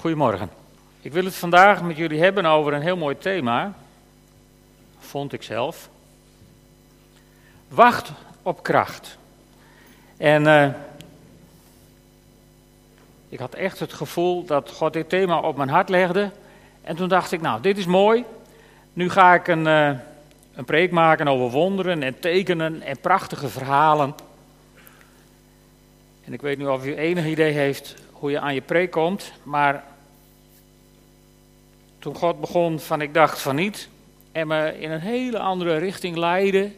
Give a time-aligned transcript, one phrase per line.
[0.00, 0.50] Goedemorgen.
[1.00, 3.74] Ik wil het vandaag met jullie hebben over een heel mooi thema.
[4.98, 5.88] Vond ik zelf.
[7.68, 9.18] Wacht op kracht.
[10.16, 10.68] En uh,
[13.28, 16.30] ik had echt het gevoel dat God dit thema op mijn hart legde.
[16.82, 18.24] En toen dacht ik, nou, dit is mooi.
[18.92, 19.90] Nu ga ik een, uh,
[20.54, 24.14] een preek maken over wonderen en tekenen en prachtige verhalen.
[26.24, 29.32] En ik weet nu of u enig idee heeft hoe je aan je preek komt,
[29.42, 29.88] maar
[32.00, 33.88] toen God begon van ik dacht van niet
[34.32, 36.70] en me in een hele andere richting leidde,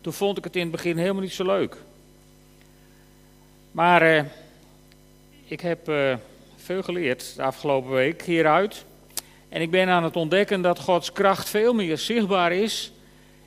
[0.00, 1.76] toen vond ik het in het begin helemaal niet zo leuk.
[3.70, 4.24] Maar eh,
[5.44, 6.14] ik heb eh,
[6.56, 8.84] veel geleerd de afgelopen week hieruit.
[9.48, 12.92] En ik ben aan het ontdekken dat Gods kracht veel meer zichtbaar is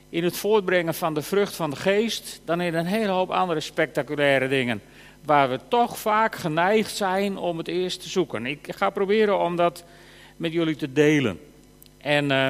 [0.08, 3.60] in het voortbrengen van de vrucht van de geest dan in een hele hoop andere
[3.60, 4.82] spectaculaire dingen.
[5.24, 8.46] Waar we toch vaak geneigd zijn om het eerst te zoeken.
[8.46, 9.84] Ik ga proberen om dat
[10.36, 11.40] met jullie te delen.
[11.98, 12.48] En uh,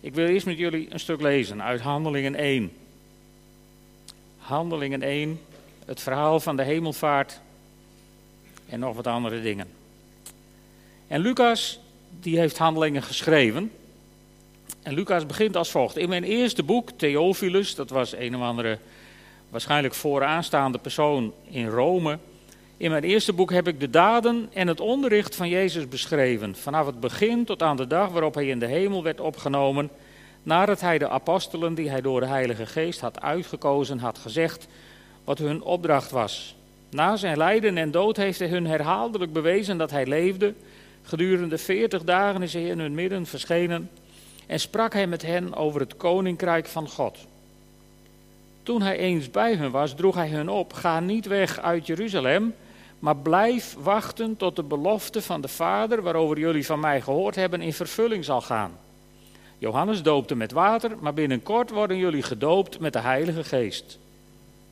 [0.00, 2.72] ik wil eerst met jullie een stuk lezen uit Handelingen 1.
[4.38, 5.40] Handelingen 1,
[5.84, 7.40] het verhaal van de hemelvaart
[8.68, 9.66] en nog wat andere dingen.
[11.06, 11.80] En Lucas,
[12.20, 13.70] die heeft Handelingen geschreven.
[14.82, 15.96] En Lucas begint als volgt.
[15.96, 18.78] In mijn eerste boek, Theophilus, dat was een of andere
[19.48, 22.18] waarschijnlijk vooraanstaande persoon in Rome
[22.76, 26.86] in mijn eerste boek heb ik de daden en het onderricht van Jezus beschreven, vanaf
[26.86, 29.90] het begin tot aan de dag waarop hij in de hemel werd opgenomen,
[30.42, 34.66] nadat hij de apostelen die hij door de Heilige Geest had uitgekozen had gezegd
[35.24, 36.56] wat hun opdracht was.
[36.90, 40.54] Na zijn lijden en dood heeft hij hun herhaaldelijk bewezen dat hij leefde.
[41.02, 43.90] Gedurende veertig dagen is hij in hun midden verschenen
[44.46, 47.18] en sprak hij met hen over het koninkrijk van God.
[48.62, 52.54] Toen hij eens bij hen was, droeg hij hun op: Ga niet weg uit Jeruzalem,
[53.04, 57.60] maar blijf wachten tot de belofte van de Vader, waarover jullie van mij gehoord hebben,
[57.60, 58.78] in vervulling zal gaan.
[59.58, 63.98] Johannes doopte met water, maar binnenkort worden jullie gedoopt met de Heilige Geest.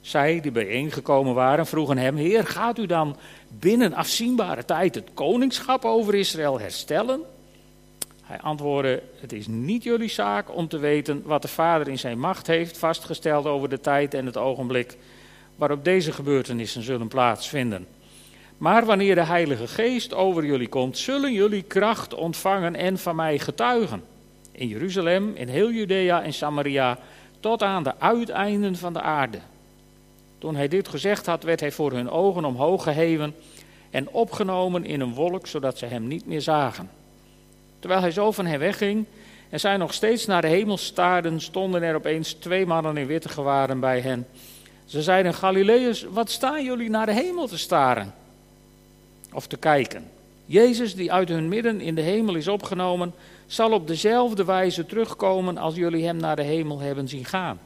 [0.00, 3.16] Zij die bijeengekomen waren vroegen hem: Heer, gaat u dan
[3.48, 7.20] binnen afzienbare tijd het koningschap over Israël herstellen?
[8.22, 12.18] Hij antwoordde: Het is niet jullie zaak om te weten wat de Vader in zijn
[12.18, 14.96] macht heeft vastgesteld over de tijd en het ogenblik
[15.56, 17.86] waarop deze gebeurtenissen zullen plaatsvinden.
[18.62, 23.38] Maar wanneer de Heilige Geest over jullie komt, zullen jullie kracht ontvangen en van mij
[23.38, 24.02] getuigen.
[24.52, 26.98] In Jeruzalem, in heel Judea en Samaria,
[27.40, 29.38] tot aan de uiteinden van de aarde.
[30.38, 33.34] Toen hij dit gezegd had, werd hij voor hun ogen omhoog geheven
[33.90, 36.90] en opgenomen in een wolk, zodat ze hem niet meer zagen.
[37.78, 39.04] Terwijl hij zo van hen wegging
[39.50, 43.28] en zij nog steeds naar de hemel staarden, stonden er opeens twee mannen in witte
[43.28, 44.26] gewaren bij hen.
[44.84, 48.20] Ze zeiden, Galileërs, wat staan jullie naar de hemel te staren?
[49.32, 50.10] Of te kijken.
[50.46, 53.14] Jezus, die uit hun midden in de hemel is opgenomen,
[53.46, 57.58] zal op dezelfde wijze terugkomen als jullie hem naar de hemel hebben zien gaan.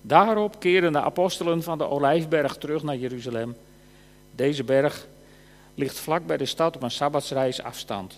[0.00, 3.56] Daarop keren de apostelen van de Olijfberg terug naar Jeruzalem.
[4.34, 5.06] Deze berg
[5.74, 8.16] ligt vlak bij de stad op een sabbatsreis afstand.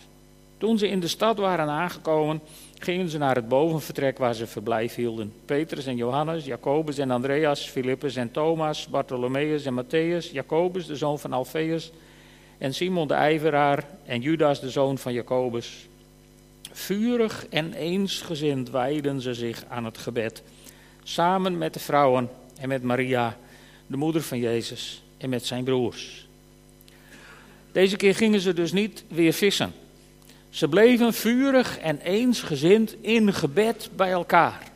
[0.59, 2.41] Toen ze in de stad waren aangekomen,
[2.79, 5.33] gingen ze naar het bovenvertrek waar ze verblijf hielden.
[5.45, 11.19] Petrus en Johannes, Jacobus en Andreas, Filippus en Thomas, Bartholomeus en Matthäus, Jacobus, de zoon
[11.19, 11.93] van Alfeus,
[12.59, 15.89] en Simon de ijveraar en Judas de zoon van Jacobus.
[16.73, 20.43] Vurig en eensgezind wijden ze zich aan het gebed,
[21.03, 23.39] samen met de vrouwen en met Maria,
[23.87, 26.27] de moeder van Jezus, en met zijn broers.
[27.73, 29.73] Deze keer gingen ze dus niet weer vissen.
[30.51, 34.73] Ze bleven vurig en eensgezind in gebed bij elkaar.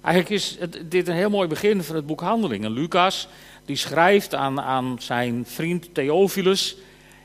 [0.00, 2.70] Eigenlijk is dit een heel mooi begin van het boek Handelingen.
[2.70, 3.28] Lucas
[3.68, 6.76] die schrijft aan, aan zijn vriend Theophilus.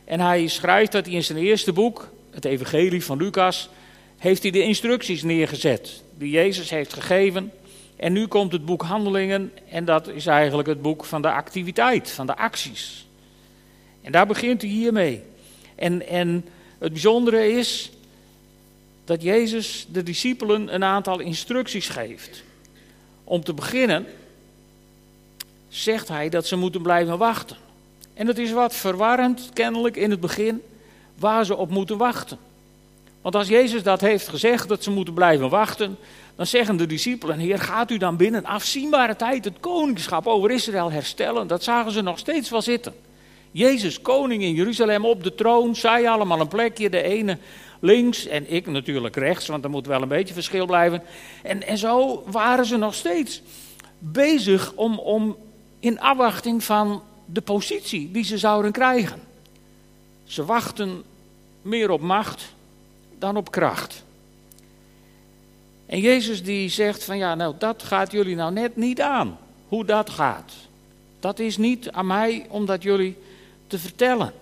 [0.06, 3.70] En hij schrijft dat hij in zijn eerste boek, het Evangelie van Lucas,
[4.18, 7.52] heeft hij de instructies neergezet die Jezus heeft gegeven.
[7.96, 12.12] En nu komt het boek Handelingen en dat is eigenlijk het boek van de activiteit,
[12.12, 13.08] van de acties.
[14.02, 15.22] En daar begint hij hiermee.
[15.76, 16.46] En, en
[16.80, 17.92] het bijzondere is
[19.06, 22.44] dat Jezus de discipelen een aantal instructies geeft.
[23.24, 24.06] Om te beginnen
[25.74, 27.58] zegt hij dat ze moeten blijven wachten.
[28.14, 30.62] En het is wat verwarrend, kennelijk in het begin,
[31.16, 32.38] waar ze op moeten wachten.
[33.22, 35.98] Want als Jezus dat heeft gezegd, dat ze moeten blijven wachten,
[36.36, 40.92] dan zeggen de discipelen, Heer, gaat u dan binnen afzienbare tijd het koningschap over Israël
[40.92, 41.48] herstellen?
[41.48, 42.94] Dat zagen ze nog steeds wel zitten.
[43.52, 47.38] Jezus, koning in Jeruzalem op de troon, zij allemaal een plekje, de ene
[47.80, 51.04] links en ik natuurlijk rechts, want er moet wel een beetje verschil blijven.
[51.44, 53.42] En, en zo waren ze nog steeds
[54.00, 55.38] bezig om, om
[55.84, 59.22] in afwachting van de positie die ze zouden krijgen.
[60.24, 61.04] Ze wachten
[61.62, 62.54] meer op macht
[63.20, 64.04] dan op kracht.
[65.86, 69.38] En Jezus die zegt van ja, nou dat gaat jullie nou net niet aan.
[69.68, 70.52] Hoe dat gaat.
[71.20, 73.18] Dat is niet aan mij om dat jullie
[73.68, 74.34] te vertellen.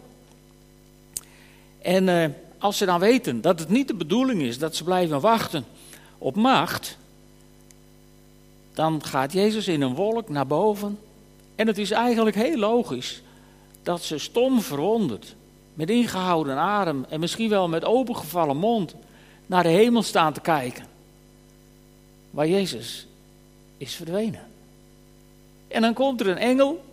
[1.81, 5.19] En eh, als ze dan weten dat het niet de bedoeling is dat ze blijven
[5.19, 5.65] wachten
[6.17, 6.97] op macht,
[8.73, 10.99] dan gaat Jezus in een wolk naar boven.
[11.55, 13.21] En het is eigenlijk heel logisch
[13.83, 15.35] dat ze stom verwonderd,
[15.73, 18.95] met ingehouden adem en misschien wel met opengevallen mond
[19.45, 20.85] naar de hemel staan te kijken.
[22.29, 23.07] Waar Jezus
[23.77, 24.47] is verdwenen.
[25.67, 26.83] En dan komt er een engel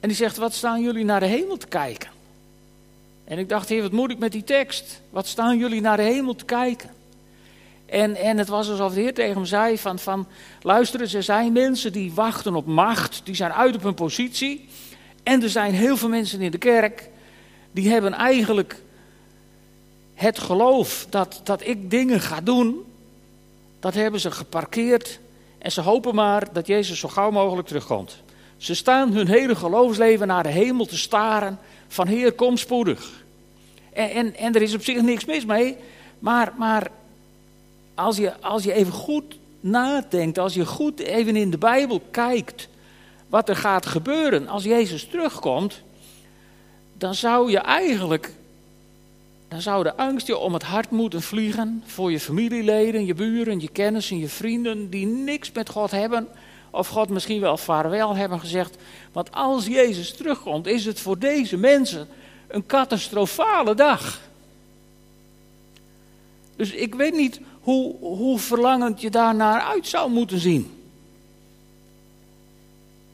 [0.00, 2.12] en die zegt: Wat staan jullie naar de hemel te kijken?
[3.24, 5.00] En ik dacht, heer, wat moet ik met die tekst?
[5.10, 6.90] Wat staan jullie naar de hemel te kijken?
[7.94, 10.26] En, en het was alsof de Heer tegen hem zei van, van,
[10.62, 14.68] luister er zijn mensen die wachten op macht, die zijn uit op hun positie.
[15.22, 17.10] En er zijn heel veel mensen in de kerk,
[17.72, 18.82] die hebben eigenlijk
[20.14, 22.84] het geloof dat, dat ik dingen ga doen,
[23.80, 25.18] dat hebben ze geparkeerd.
[25.58, 28.22] En ze hopen maar dat Jezus zo gauw mogelijk terugkomt.
[28.56, 31.58] Ze staan hun hele geloofsleven naar de hemel te staren
[31.88, 33.24] van Heer, kom spoedig.
[33.92, 35.76] En, en, er is op zich niks mis mee,
[36.18, 36.90] maar, maar
[37.94, 42.68] als, je, als je even goed nadenkt, als je goed even in de Bijbel kijkt
[43.28, 45.82] wat er gaat gebeuren als Jezus terugkomt,
[46.98, 48.32] dan zou je eigenlijk,
[49.48, 53.60] dan zou de angst je om het hart moeten vliegen voor je familieleden, je buren,
[53.60, 56.28] je kennissen, je vrienden die niks met God hebben
[56.70, 58.76] of God misschien wel vaarwel hebben gezegd.
[59.12, 62.08] Want als Jezus terugkomt, is het voor deze mensen
[62.48, 64.20] een catastrofale dag.
[66.56, 70.70] Dus ik weet niet hoe, hoe verlangend je daar naar uit zou moeten zien.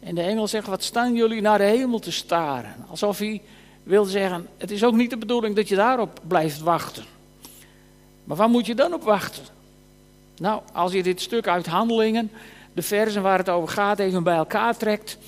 [0.00, 2.74] En de engel zegt, wat staan jullie naar de hemel te staren?
[2.88, 3.42] Alsof hij
[3.82, 7.04] wil zeggen, het is ook niet de bedoeling dat je daarop blijft wachten.
[8.24, 9.44] Maar waar moet je dan op wachten?
[10.36, 12.30] Nou, als je dit stuk uit handelingen
[12.72, 15.18] de versen waar het over gaat even bij elkaar trekt,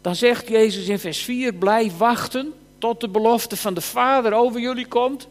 [0.00, 4.60] dan zegt Jezus in vers 4: Blijf wachten tot de belofte van de Vader over
[4.60, 5.28] jullie komt.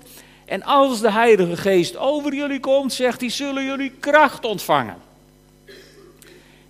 [0.48, 4.96] En als de Heilige Geest over jullie komt, zegt hij, zullen jullie kracht ontvangen.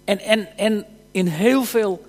[0.04, 2.06] En, en, en in heel veel,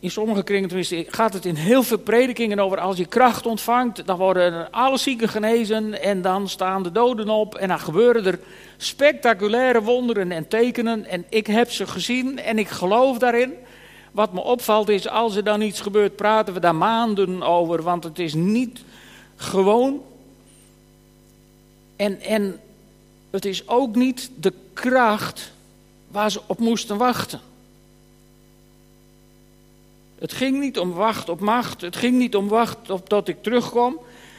[0.00, 4.06] in sommige kringen tenminste, gaat het in heel veel predikingen over als je kracht ontvangt,
[4.06, 8.38] dan worden alle zieken genezen en dan staan de doden op en dan gebeuren er
[8.76, 11.04] spectaculaire wonderen en tekenen.
[11.04, 13.54] En ik heb ze gezien en ik geloof daarin.
[14.12, 17.82] Wat me opvalt is, als er dan iets gebeurt, praten we daar maanden over.
[17.82, 18.84] Want het is niet
[19.36, 20.02] gewoon.
[21.98, 22.60] En, en
[23.30, 25.52] het is ook niet de kracht
[26.10, 27.40] waar ze op moesten wachten.
[30.18, 31.80] Het ging niet om wacht op macht.
[31.80, 33.98] Het ging niet om wacht op dat ik terugkom.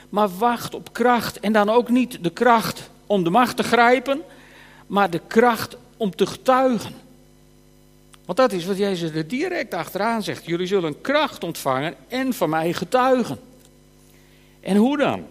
[0.10, 1.40] Maar wacht op kracht.
[1.40, 4.22] En dan ook niet de kracht om de macht te grijpen,
[4.88, 6.94] maar de kracht om te getuigen.
[8.26, 10.46] Want dat is wat Jezus er direct achteraan zegt.
[10.46, 13.40] Jullie zullen kracht ontvangen en van mij getuigen.
[14.60, 15.26] En hoe dan?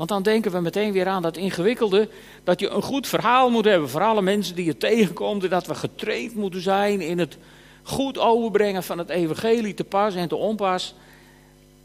[0.00, 2.08] Want dan denken we meteen weer aan dat ingewikkelde,
[2.44, 5.44] dat je een goed verhaal moet hebben voor alle mensen die je tegenkomt.
[5.44, 7.36] En dat we getraind moeten zijn in het
[7.82, 10.94] goed overbrengen van het evangelie te pas en te onpas.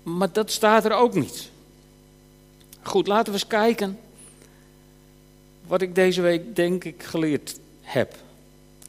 [0.04, 1.50] Maar dat staat er ook niet.
[2.82, 4.00] Goed, laten we eens kijken
[5.68, 8.16] wat ik deze week denk ik geleerd heb.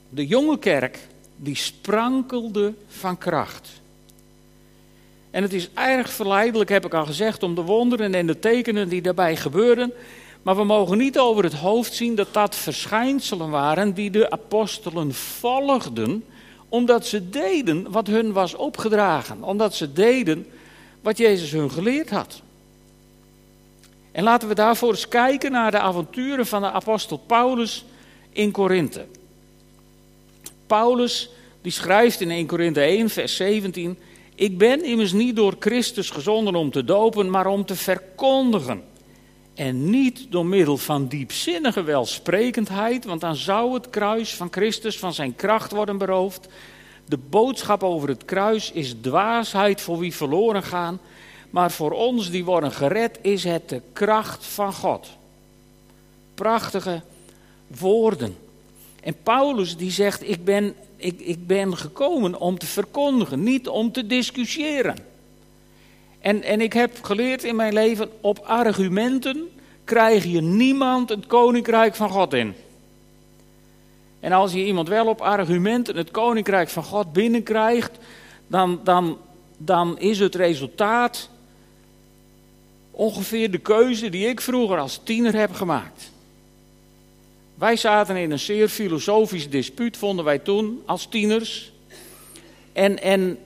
[0.08, 0.98] De jonge kerk
[1.36, 3.68] die sprankelde van kracht.
[5.36, 8.88] En het is erg verleidelijk, heb ik al gezegd, om de wonderen en de tekenen
[8.88, 9.92] die daarbij gebeuren.
[10.42, 15.14] Maar we mogen niet over het hoofd zien dat dat verschijnselen waren die de apostelen
[15.14, 16.24] volgden,
[16.68, 19.42] omdat ze deden wat hun was opgedragen.
[19.42, 20.46] Omdat ze deden
[21.00, 22.42] wat Jezus hun geleerd had.
[24.12, 27.84] En laten we daarvoor eens kijken naar de avonturen van de apostel Paulus
[28.32, 29.06] in Korinthe.
[30.66, 31.30] Paulus
[31.62, 33.98] die schrijft in 1 Korinthe 1 vers 17:
[34.36, 38.82] Ik ben immers niet door Christus gezonden om te dopen, maar om te verkondigen.
[39.54, 45.14] En niet door middel van diepzinnige welsprekendheid, want dan zou het kruis van Christus van
[45.14, 46.48] zijn kracht worden beroofd.
[47.08, 51.00] De boodschap over het kruis is dwaasheid voor wie verloren gaan
[51.56, 55.08] maar voor ons die worden gered is het de kracht van God.
[56.34, 57.02] Prachtige
[57.66, 58.36] woorden.
[59.00, 63.92] En Paulus die zegt, ik ben, ik, ik ben gekomen om te verkondigen, niet om
[63.92, 64.96] te discussiëren.
[66.20, 69.48] En, en ik heb geleerd in mijn leven, op argumenten
[69.84, 72.54] krijg je niemand het koninkrijk van God in.
[74.20, 77.98] En als je iemand wel op argumenten het koninkrijk van God binnenkrijgt,
[78.46, 79.18] dan, dan,
[79.56, 81.28] dan is het resultaat
[82.90, 86.10] ongeveer de keuze die ik vroeger als tiener heb gemaakt.
[87.58, 91.72] Wij zaten in een zeer filosofisch dispuut, vonden wij toen, als tieners.
[92.72, 93.38] En, en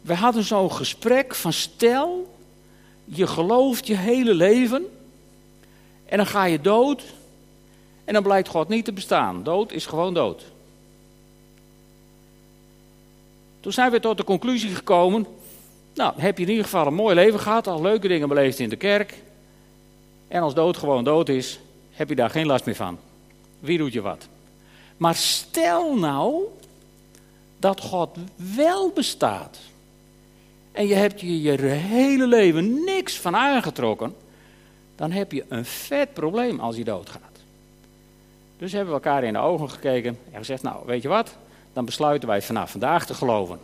[0.00, 2.34] we hadden zo'n gesprek van stel,
[3.04, 4.84] je gelooft je hele leven
[6.04, 7.02] en dan ga je dood
[8.04, 9.42] en dan blijkt God niet te bestaan.
[9.42, 10.42] Dood is gewoon dood.
[13.60, 15.26] Toen zijn we tot de conclusie gekomen,
[15.94, 18.68] nou heb je in ieder geval een mooi leven gehad, al leuke dingen beleefd in
[18.68, 19.14] de kerk.
[20.28, 22.98] En als dood gewoon dood is, heb je daar geen last meer van.
[23.62, 24.28] Wie doet je wat?
[24.96, 26.42] Maar stel nou
[27.58, 28.16] dat God
[28.54, 29.58] wel bestaat.
[30.72, 34.14] En je hebt je je hele leven niks van aangetrokken.
[34.96, 37.38] Dan heb je een vet probleem als je doodgaat.
[38.58, 41.36] Dus hebben we elkaar in de ogen gekeken en gezegd: Nou, weet je wat?
[41.72, 43.58] Dan besluiten wij vanaf vandaag te geloven.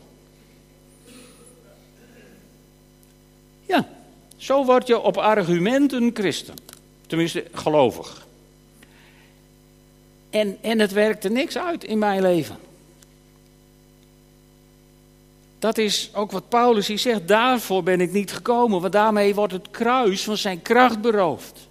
[3.66, 3.88] Ja,
[4.36, 6.54] zo word je op argumenten christen.
[7.06, 8.26] Tenminste, gelovig.
[10.30, 12.56] En, en het werkte niks uit in mijn leven.
[15.58, 17.28] Dat is ook wat Paulus hier zegt.
[17.28, 21.68] Daarvoor ben ik niet gekomen, want daarmee wordt het kruis van zijn kracht beroofd.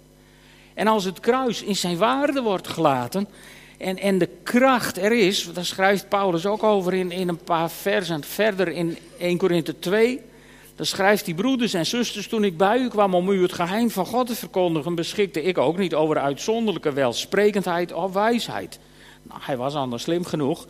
[0.74, 3.28] En als het kruis in zijn waarde wordt gelaten
[3.78, 7.70] en, en de kracht er is, daar schrijft Paulus ook over in, in een paar
[7.70, 10.20] versen verder in 1 Korinthe 2.
[10.78, 13.90] Dan schrijft hij, broeders en zusters, toen ik bij u kwam om u het geheim
[13.90, 18.78] van God te verkondigen, beschikte ik ook niet over uitzonderlijke welsprekendheid of wijsheid.
[19.22, 20.66] Nou, hij was anders slim genoeg.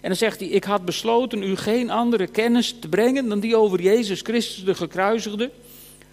[0.00, 3.56] En dan zegt hij, ik had besloten u geen andere kennis te brengen dan die
[3.56, 5.50] over Jezus Christus de gekruisigde.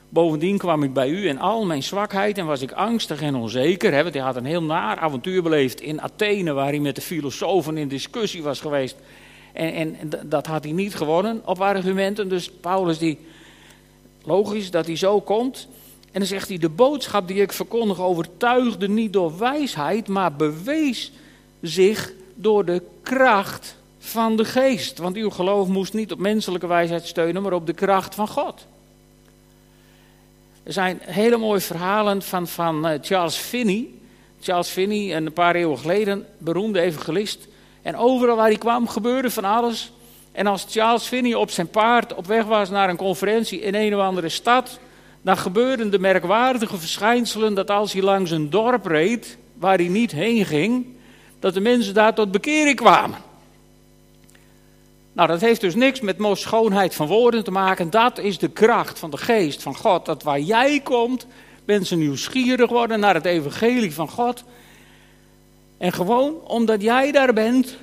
[0.09, 4.03] Bovendien kwam ik bij u in al mijn zwakheid en was ik angstig en onzeker.
[4.03, 7.77] Want hij had een heel naar avontuur beleefd in Athene, waar hij met de filosofen
[7.77, 8.95] in discussie was geweest.
[9.53, 12.29] En, en dat had hij niet gewonnen op argumenten.
[12.29, 13.19] Dus Paulus die
[14.29, 15.67] Logisch dat hij zo komt.
[16.11, 21.11] En dan zegt hij: De boodschap die ik verkondig overtuigde niet door wijsheid, maar bewees
[21.61, 24.97] zich door de kracht van de geest.
[24.97, 28.65] Want uw geloof moest niet op menselijke wijsheid steunen, maar op de kracht van God.
[30.63, 33.87] Er zijn hele mooie verhalen van, van eh, Charles Finney.
[34.41, 37.47] Charles Finney, een paar eeuwen geleden, beroemde evangelist.
[37.81, 39.91] En overal waar hij kwam gebeurde van alles.
[40.31, 43.95] En als Charles Finney op zijn paard op weg was naar een conferentie in een
[43.95, 44.79] of andere stad,
[45.21, 50.11] dan gebeurden de merkwaardige verschijnselen dat als hij langs een dorp reed, waar hij niet
[50.11, 50.85] heen ging,
[51.39, 53.17] dat de mensen daar tot bekering kwamen.
[55.13, 57.89] Nou, dat heeft dus niks met mooie schoonheid van woorden te maken.
[57.89, 60.05] Dat is de kracht van de geest van God.
[60.05, 61.25] Dat waar jij komt,
[61.65, 64.43] mensen nieuwsgierig worden naar het evangelie van God.
[65.77, 67.77] En gewoon omdat jij daar bent,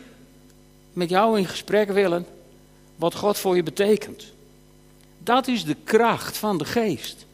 [0.92, 2.26] met jou in gesprek willen,
[2.96, 4.32] wat God voor je betekent.
[5.18, 7.26] Dat is de kracht van de geest.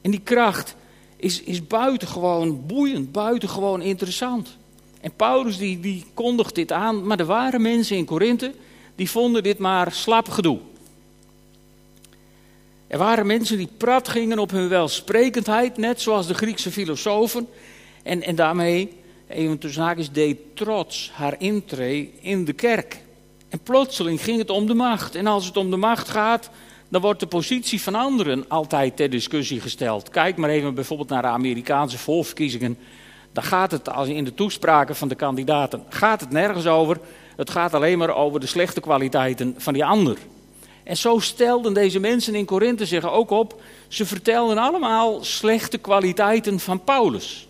[0.00, 0.74] En die kracht
[1.16, 4.56] is, is buitengewoon boeiend, buitengewoon interessant.
[5.00, 8.52] En Paulus die, die kondigt dit aan, maar er waren mensen in Korinthe
[8.94, 10.58] die vonden dit maar slap gedoe.
[12.86, 17.48] Er waren mensen die prat gingen op hun welsprekendheid, net zoals de Griekse filosofen.
[18.02, 18.92] En, en daarmee,
[19.28, 22.98] even tussen deed trots haar intree in de kerk.
[23.48, 25.14] En plotseling ging het om de macht.
[25.14, 26.50] En als het om de macht gaat,
[26.88, 30.08] dan wordt de positie van anderen altijd ter discussie gesteld.
[30.08, 32.78] Kijk maar even bijvoorbeeld naar de Amerikaanse voorverkiezingen.
[33.32, 37.00] Dan gaat het, als in de toespraken van de kandidaten, gaat het nergens over.
[37.36, 40.18] Het gaat alleen maar over de slechte kwaliteiten van die ander.
[40.82, 43.62] En zo stelden deze mensen in Korinthe zich ook op.
[43.88, 47.48] Ze vertelden allemaal slechte kwaliteiten van Paulus.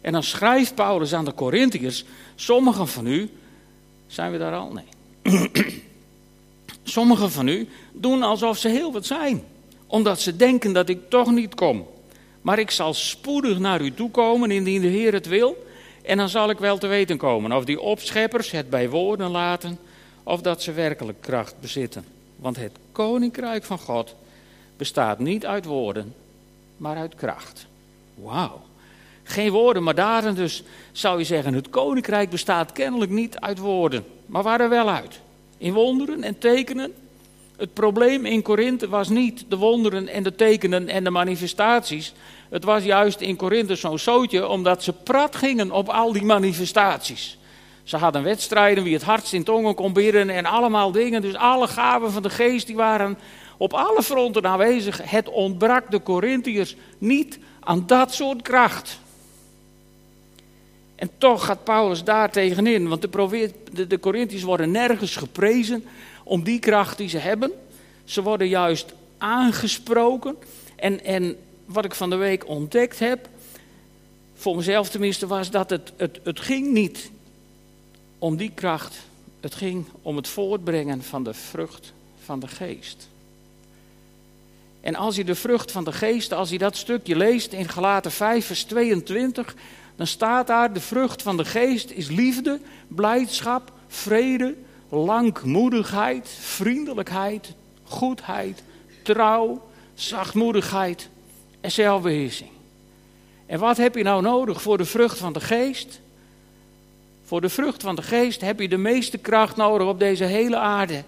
[0.00, 3.30] En dan schrijft Paulus aan de Korinthiërs: Sommigen van u,
[4.06, 4.72] zijn we daar al?
[4.72, 4.84] Nee.
[6.82, 9.42] Sommigen van u doen alsof ze heel wat zijn,
[9.86, 11.86] omdat ze denken dat ik toch niet kom.
[12.40, 15.66] Maar ik zal spoedig naar u toe komen indien de Heer het wil.
[16.02, 19.78] En dan zal ik wel te weten komen of die opscheppers het bij woorden laten
[20.22, 22.04] of dat ze werkelijk kracht bezitten.
[22.36, 24.14] Want het koninkrijk van God
[24.76, 26.14] bestaat niet uit woorden,
[26.76, 27.66] maar uit kracht.
[28.14, 28.60] Wauw.
[29.30, 30.34] Geen woorden, maar daden.
[30.34, 34.90] Dus zou je zeggen, het koninkrijk bestaat kennelijk niet uit woorden, maar waar er wel
[34.90, 35.20] uit.
[35.58, 36.92] In wonderen en tekenen.
[37.56, 42.12] Het probleem in Korinthe was niet de wonderen en de tekenen en de manifestaties.
[42.48, 47.38] Het was juist in Korinthe zo'n zootje, omdat ze prat gingen op al die manifestaties.
[47.82, 51.22] Ze hadden wedstrijden wie het hardst in tongen kon bidden en allemaal dingen.
[51.22, 53.18] Dus alle gaven van de geest die waren
[53.56, 55.00] op alle fronten aanwezig.
[55.10, 59.00] Het ontbrak de Corinthiërs niet aan dat soort kracht.
[61.00, 63.02] En toch gaat Paulus daar tegenin, want
[63.72, 65.84] de, Corinthiërs worden nergens geprezen
[66.24, 67.52] om die kracht die ze hebben.
[68.04, 70.36] Ze worden juist aangesproken.
[70.76, 73.28] En, en wat ik van de week ontdekt heb,
[74.34, 77.10] voor mezelf tenminste, was dat het, het, het ging niet
[78.18, 78.96] om die kracht.
[79.40, 81.92] Het ging om het voortbrengen van de vrucht
[82.24, 83.08] van de geest.
[84.80, 88.10] En als je de vrucht van de geest, als je dat stukje leest in Galaten
[88.10, 89.54] 5, vers 22,
[90.00, 94.54] dan staat daar: de vrucht van de geest is liefde, blijdschap, vrede,
[94.88, 98.62] langmoedigheid, vriendelijkheid, goedheid,
[99.02, 99.62] trouw,
[99.94, 101.08] zachtmoedigheid
[101.60, 102.50] en zelfbeheersing.
[103.46, 106.00] En wat heb je nou nodig voor de vrucht van de geest?
[107.24, 110.56] Voor de vrucht van de geest heb je de meeste kracht nodig op deze hele
[110.56, 111.04] aarde.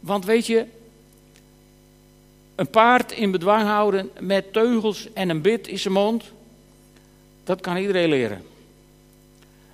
[0.00, 0.66] Want weet je,
[2.54, 6.24] een paard in bedwang houden met teugels en een bit in zijn mond,
[7.44, 8.42] dat kan iedereen leren.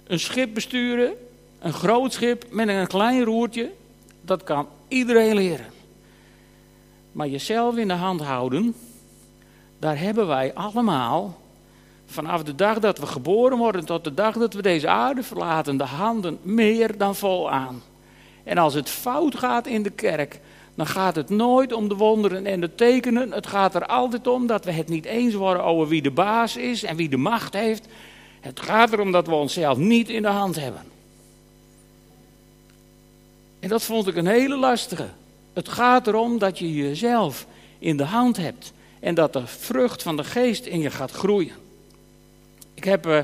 [0.06, 1.12] Een schip besturen,
[1.58, 3.72] een groot schip met een klein roertje,
[4.20, 5.66] dat kan iedereen leren.
[7.12, 8.74] Maar jezelf in de hand houden,
[9.78, 11.40] daar hebben wij allemaal,
[12.06, 15.76] vanaf de dag dat we geboren worden tot de dag dat we deze aarde verlaten,
[15.76, 17.82] de handen meer dan vol aan.
[18.44, 20.40] En als het fout gaat in de kerk,
[20.78, 23.32] dan gaat het nooit om de wonderen en de tekenen.
[23.32, 26.56] Het gaat er altijd om dat we het niet eens worden over wie de baas
[26.56, 27.86] is en wie de macht heeft.
[28.40, 30.82] Het gaat erom dat we onszelf niet in de hand hebben.
[33.60, 35.08] En dat vond ik een hele lastige.
[35.52, 37.46] Het gaat erom dat je jezelf
[37.78, 41.54] in de hand hebt en dat de vrucht van de geest in je gaat groeien.
[42.74, 43.20] Ik heb uh,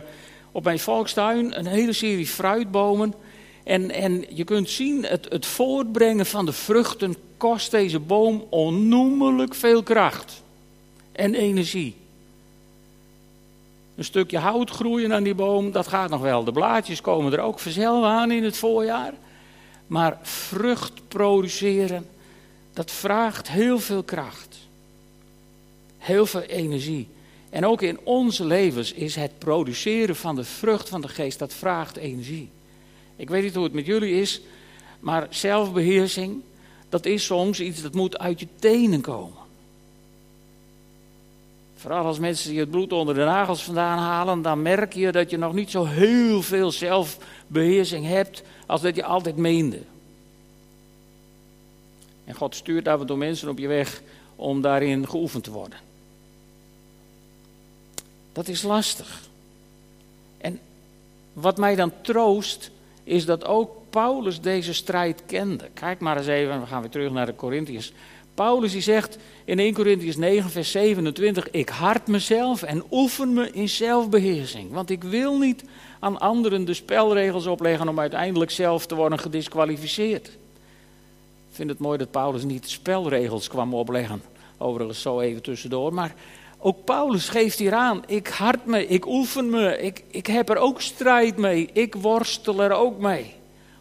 [0.53, 3.15] op mijn volkstuin een hele serie fruitbomen.
[3.65, 9.55] En, en je kunt zien, het, het voortbrengen van de vruchten kost deze boom onnoemelijk
[9.55, 10.43] veel kracht
[11.13, 11.95] en energie.
[13.97, 16.45] Een stukje hout groeien aan die boom, dat gaat nog wel.
[16.45, 19.13] De blaadjes komen er ook vanzelf aan in het voorjaar.
[19.87, 22.07] Maar vrucht produceren,
[22.73, 24.59] dat vraagt heel veel kracht.
[25.99, 27.09] Heel veel energie.
[27.51, 31.55] En ook in onze levens is het produceren van de vrucht van de geest, dat
[31.55, 32.51] vraagt energie.
[33.17, 34.41] Ik weet niet hoe het met jullie is,
[35.01, 36.43] maar zelfbeheersing,
[36.89, 39.43] dat is soms iets dat moet uit je tenen komen.
[41.77, 45.31] Vooral als mensen je het bloed onder de nagels vandaan halen, dan merk je dat
[45.31, 49.83] je nog niet zo heel veel zelfbeheersing hebt als dat je altijd meende.
[52.25, 54.03] En God stuurt af en toe mensen op je weg
[54.37, 55.79] om daarin geoefend te worden.
[58.33, 59.21] Dat is lastig.
[60.39, 60.61] En
[61.33, 62.71] wat mij dan troost,
[63.05, 65.69] is dat ook Paulus deze strijd kende.
[65.75, 67.93] Kijk maar eens even, we gaan weer terug naar de Corinthiërs.
[68.35, 73.51] Paulus die zegt in 1 Corinthians 9, vers 27: Ik hart mezelf en oefen me
[73.51, 74.73] in zelfbeheersing.
[74.73, 75.65] Want ik wil niet
[75.99, 80.27] aan anderen de spelregels opleggen om uiteindelijk zelf te worden gedisqualificeerd.
[81.49, 84.23] Ik vind het mooi dat Paulus niet spelregels kwam opleggen.
[84.59, 85.95] Overigens zo even tussendoor.
[85.95, 86.15] Maar
[86.67, 88.03] ook Paulus geeft hier aan.
[88.07, 91.71] Ik hart me, ik oefen me, ik, ik heb er ook strijd mee.
[91.73, 93.35] Ik worstel er ook mee.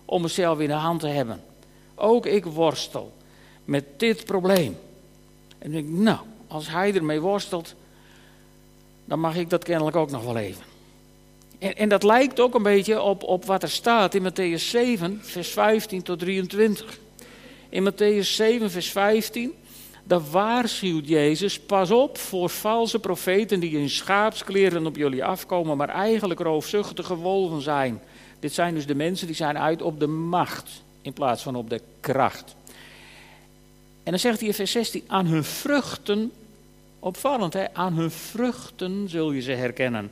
[0.06, 1.44] Om mezelf in de hand te hebben.
[1.96, 3.14] Ook ik worstel
[3.66, 4.78] met dit probleem.
[5.58, 6.18] En ik denk, nou,
[6.48, 7.76] als hij ermee worstelt,
[9.06, 10.64] dan mag ik dat kennelijk ook nog wel even.
[11.60, 15.20] En, en dat lijkt ook een beetje op, op wat er staat in Matthäus 7,
[15.22, 17.00] vers 15 tot 23.
[17.70, 19.54] In Matthäus 7, vers 15,
[20.04, 25.90] daar waarschuwt Jezus, pas op voor valse profeten die in schaapskleren op jullie afkomen, maar
[25.90, 28.02] eigenlijk roofzuchtige wolven zijn.
[28.40, 31.70] Dit zijn dus de mensen die zijn uit op de macht in plaats van op
[31.70, 32.56] de kracht.
[34.04, 36.32] En dan zegt hij in vers 16, aan hun vruchten,
[37.00, 40.12] opvallend hè, aan hun vruchten zul je ze herkennen.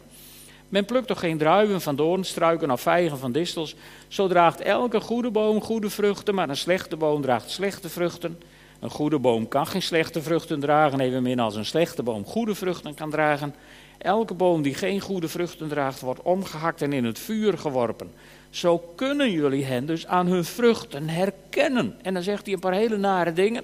[0.69, 3.75] Men plukt toch geen druiven van doornstruiken of vijgen van distels.
[4.07, 8.39] Zo draagt elke goede boom goede vruchten, maar een slechte boom draagt slechte vruchten.
[8.81, 12.93] Een goede boom kan geen slechte vruchten dragen, evenmin als een slechte boom goede vruchten
[12.93, 13.55] kan dragen.
[13.97, 18.11] Elke boom die geen goede vruchten draagt, wordt omgehakt en in het vuur geworpen.
[18.49, 21.95] Zo kunnen jullie hen dus aan hun vruchten herkennen.
[22.01, 23.63] En dan zegt hij een paar hele nare dingen.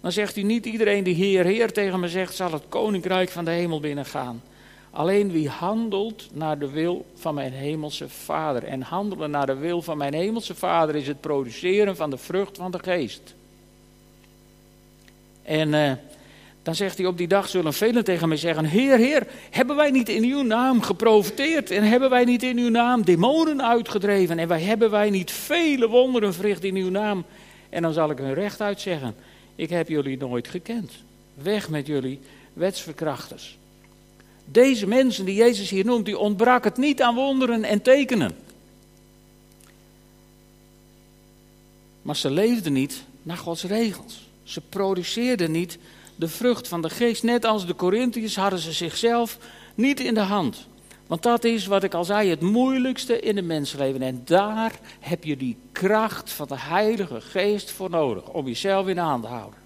[0.00, 3.44] Dan zegt hij niet iedereen die Heer, Heer tegen me zegt, zal het koninkrijk van
[3.44, 4.42] de hemel binnengaan.
[4.90, 8.64] Alleen wie handelt naar de wil van mijn hemelse Vader.
[8.64, 12.56] En handelen naar de wil van mijn hemelse Vader is het produceren van de vrucht
[12.56, 13.36] van de geest.
[15.48, 15.92] En uh,
[16.62, 19.90] dan zegt hij, op die dag zullen velen tegen mij zeggen, Heer, Heer, hebben wij
[19.90, 21.70] niet in uw naam geprofiteerd?
[21.70, 24.38] En hebben wij niet in uw naam demonen uitgedreven?
[24.38, 27.24] En wij hebben wij niet vele wonderen verricht in uw naam?
[27.68, 29.14] En dan zal ik hun rechtuit zeggen,
[29.54, 30.92] ik heb jullie nooit gekend.
[31.34, 32.20] Weg met jullie
[32.52, 33.58] wetsverkrachters.
[34.44, 38.36] Deze mensen die Jezus hier noemt, die ontbrak het niet aan wonderen en tekenen.
[42.02, 44.27] Maar ze leefden niet naar Gods regels.
[44.48, 45.78] Ze produceerden niet
[46.16, 47.22] de vrucht van de geest.
[47.22, 49.38] Net als de Corinthiërs hadden ze zichzelf
[49.74, 50.66] niet in de hand.
[51.06, 54.02] Want dat is wat ik al zei, het moeilijkste in het mensenleven.
[54.02, 58.28] En daar heb je die kracht van de Heilige Geest voor nodig.
[58.28, 59.58] Om jezelf in de hand te houden.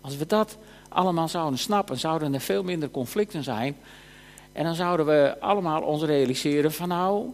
[0.00, 0.56] Als we dat
[0.88, 3.76] allemaal zouden snappen, zouden er veel minder conflicten zijn.
[4.52, 7.30] En dan zouden we allemaal ons realiseren van nou,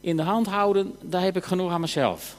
[0.00, 2.36] in de hand houden, daar heb ik genoeg aan mezelf.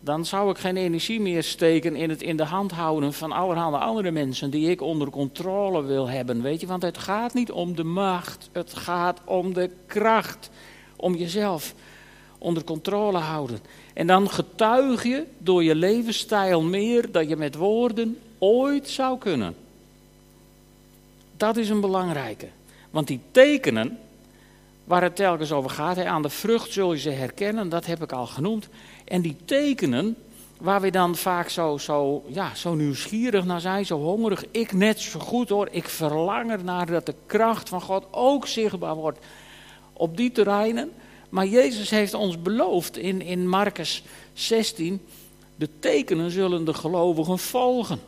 [0.00, 3.78] Dan zou ik geen energie meer steken in het in de hand houden van allerhande
[3.78, 6.42] andere mensen die ik onder controle wil hebben.
[6.42, 10.50] Weet je, want het gaat niet om de macht, het gaat om de kracht,
[10.96, 11.74] om jezelf
[12.38, 13.58] onder controle houden.
[13.94, 19.54] En dan getuig je door je levensstijl meer dan je met woorden ooit zou kunnen.
[21.36, 22.48] Dat is een belangrijke.
[22.90, 23.98] Want die tekenen,
[24.84, 28.12] waar het telkens over gaat, aan de vrucht zul je ze herkennen, dat heb ik
[28.12, 28.68] al genoemd.
[29.10, 30.16] En die tekenen,
[30.58, 35.00] waar we dan vaak zo, zo, ja, zo nieuwsgierig naar zijn, zo hongerig, ik net
[35.00, 39.18] zo goed hoor, ik verlang ernaar dat de kracht van God ook zichtbaar wordt
[39.92, 40.90] op die terreinen.
[41.28, 45.00] Maar Jezus heeft ons beloofd in, in Marcus 16,
[45.56, 48.00] de tekenen zullen de gelovigen volgen.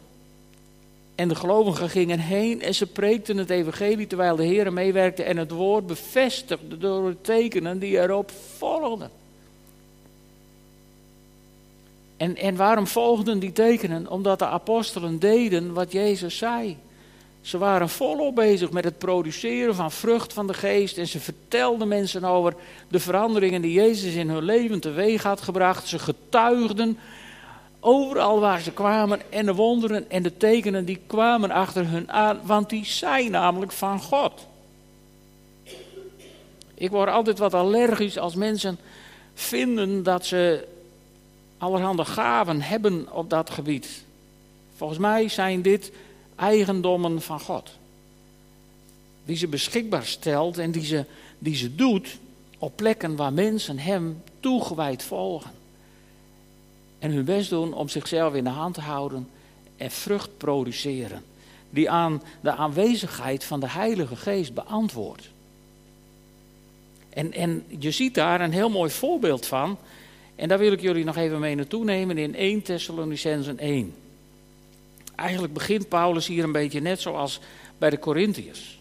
[1.14, 5.36] En de gelovigen gingen heen en ze preekten het evangelie terwijl de Heer meewerkte en
[5.36, 9.21] het woord bevestigde door de tekenen die erop volgden.
[12.22, 14.08] En, en waarom volgden die tekenen?
[14.08, 16.76] Omdat de apostelen deden wat Jezus zei.
[17.40, 20.98] Ze waren volop bezig met het produceren van vrucht van de geest.
[20.98, 22.54] En ze vertelden mensen over
[22.88, 25.86] de veranderingen die Jezus in hun leven teweeg had gebracht.
[25.86, 26.98] Ze getuigden
[27.80, 29.20] overal waar ze kwamen.
[29.32, 32.40] En de wonderen en de tekenen die kwamen achter hun aan.
[32.44, 34.46] Want die zijn namelijk van God.
[36.74, 38.78] Ik word altijd wat allergisch als mensen
[39.34, 40.70] vinden dat ze
[41.62, 44.04] allerhande gaven hebben op dat gebied.
[44.76, 45.92] Volgens mij zijn dit
[46.36, 47.70] eigendommen van God.
[49.24, 51.04] Die ze beschikbaar stelt en die ze,
[51.38, 52.18] die ze doet
[52.58, 55.50] op plekken waar mensen hem toegewijd volgen.
[56.98, 59.28] En hun best doen om zichzelf in de hand te houden
[59.76, 61.22] en vrucht produceren.
[61.70, 65.30] Die aan de aanwezigheid van de Heilige Geest beantwoordt.
[67.08, 69.78] En, en je ziet daar een heel mooi voorbeeld van
[70.42, 73.94] en daar wil ik jullie nog even mee naartoe nemen in 1 Thessalonicenzen 1.
[75.14, 77.40] Eigenlijk begint Paulus hier een beetje net zoals
[77.78, 78.80] bij de Corinthiërs.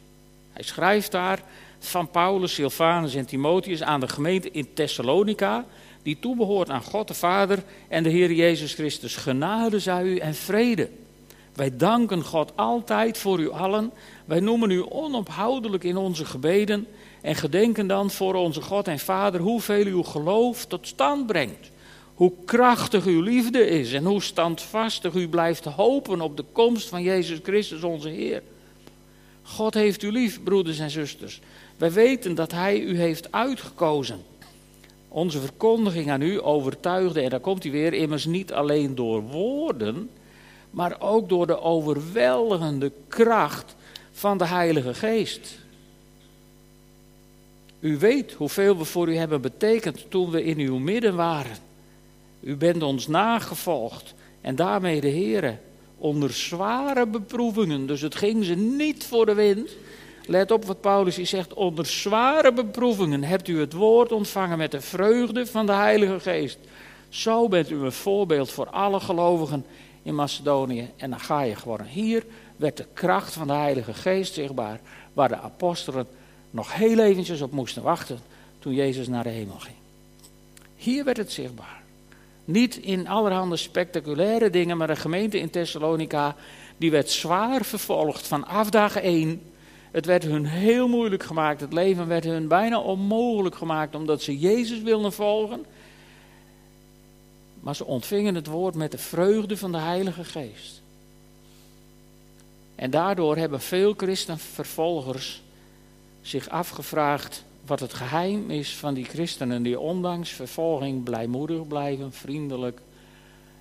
[0.53, 1.43] Hij schrijft daar
[1.79, 5.65] van Paulus, Silvanus en Timotheus aan de gemeente in Thessalonica,
[6.03, 9.15] die toebehoort aan God de Vader en de Heer Jezus Christus.
[9.15, 10.89] Genade zij u en vrede.
[11.53, 13.91] Wij danken God altijd voor u allen.
[14.25, 16.87] Wij noemen u onophoudelijk in onze gebeden
[17.21, 21.71] en gedenken dan voor onze God en Vader hoeveel uw geloof tot stand brengt.
[22.13, 27.03] Hoe krachtig uw liefde is en hoe standvastig u blijft hopen op de komst van
[27.03, 28.41] Jezus Christus onze Heer.
[29.41, 31.39] God heeft u lief, broeders en zusters.
[31.77, 34.23] Wij weten dat Hij u heeft uitgekozen.
[35.07, 40.09] Onze verkondiging aan u overtuigde, en daar komt hij weer, immers niet alleen door woorden,
[40.69, 43.75] maar ook door de overweldigende kracht
[44.11, 45.60] van de Heilige Geest.
[47.81, 51.57] U weet hoeveel we voor u hebben betekend toen we in uw midden waren.
[52.39, 55.57] U bent ons nagevolgd en daarmee de Heere
[55.97, 57.87] onder zware beproevingen.
[57.87, 59.69] Dus het ging ze niet voor de wind.
[60.25, 61.53] Let op wat Paulus hier zegt.
[61.53, 66.57] Onder zware beproevingen hebt u het woord ontvangen met de vreugde van de Heilige Geest.
[67.09, 69.65] Zo bent u een voorbeeld voor alle gelovigen
[70.03, 71.87] in Macedonië en Achaia geworden.
[71.87, 72.23] Hier
[72.55, 74.79] werd de kracht van de Heilige Geest zichtbaar,
[75.13, 76.07] waar de apostelen
[76.51, 78.19] nog heel eventjes op moesten wachten
[78.59, 79.75] toen Jezus naar de hemel ging.
[80.75, 81.81] Hier werd het zichtbaar.
[82.45, 86.35] Niet in allerhande spectaculaire dingen, maar de gemeente in Thessalonica,
[86.77, 89.41] die werd zwaar vervolgd vanaf dag één.
[89.91, 91.61] Het werd hun heel moeilijk gemaakt.
[91.61, 95.65] Het leven werd hun bijna onmogelijk gemaakt omdat ze Jezus wilden volgen.
[97.59, 100.81] Maar ze ontvingen het woord met de vreugde van de Heilige Geest.
[102.75, 105.41] En daardoor hebben veel christenvervolgers
[106.21, 112.81] zich afgevraagd wat het geheim is van die christenen die ondanks vervolging blijmoedig blijven, vriendelijk,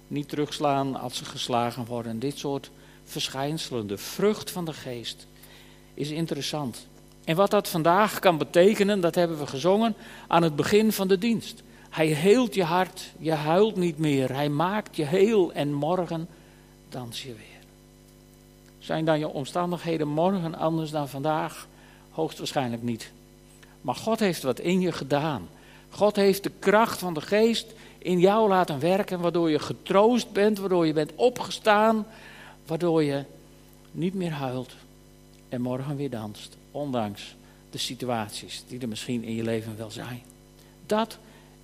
[0.07, 2.18] niet terugslaan als ze geslagen worden.
[2.18, 2.70] Dit soort
[3.05, 5.27] verschijnselen, de vrucht van de geest,
[5.94, 6.87] is interessant.
[7.25, 9.94] En wat dat vandaag kan betekenen, dat hebben we gezongen
[10.29, 11.62] aan het begin van de dienst.
[11.90, 14.35] Hij heelt je hart, je huilt niet meer.
[14.35, 16.29] Hij maakt je heel en morgen
[16.88, 17.61] dans je weer.
[18.79, 21.66] Zijn dan je omstandigheden morgen anders dan vandaag?
[22.11, 23.11] Hoogstwaarschijnlijk niet.
[23.81, 25.49] Maar God heeft wat in je gedaan.
[25.90, 27.66] God heeft de kracht van de geest
[27.99, 32.07] in jou laten werken, waardoor je getroost bent, waardoor je bent opgestaan,
[32.66, 33.25] waardoor je
[33.92, 34.73] niet meer huilt
[35.49, 37.35] en morgen weer danst, ondanks
[37.70, 40.23] de situaties die er misschien in je leven wel zijn.
[40.87, 41.18] Dat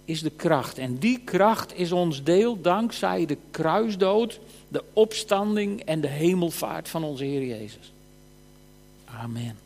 [0.04, 0.78] is de kracht.
[0.78, 7.04] En die kracht is ons deel dankzij de kruisdood, de opstanding en de hemelvaart van
[7.04, 7.92] onze Heer Jezus.
[9.04, 9.65] Amen.